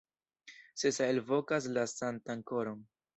[0.83, 2.81] Sesa elvokas la Sanktan Koron.